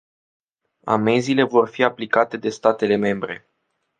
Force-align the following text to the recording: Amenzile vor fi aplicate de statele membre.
Amenzile 0.83 1.43
vor 1.47 1.67
fi 1.67 1.83
aplicate 1.83 2.37
de 2.37 2.49
statele 2.49 2.95
membre. 2.95 3.47